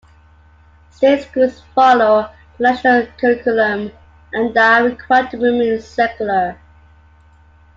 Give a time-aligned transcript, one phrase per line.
[0.89, 2.23] State schools follow
[2.57, 3.91] the national curriculum,
[4.33, 6.57] and are required to remain secular.